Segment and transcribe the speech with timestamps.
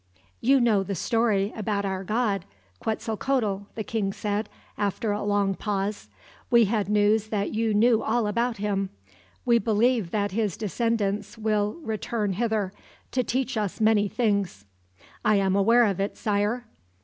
[0.39, 2.45] "You know the story about our god,
[2.79, 6.09] Quetzalcoatl," the king said, after a long pause.
[6.49, 8.89] "We had news that you knew all about him.
[9.45, 12.73] We believe that his descendants will return hither,
[13.11, 14.65] to teach us many things."
[15.23, 16.65] "I am aware of it, Sire."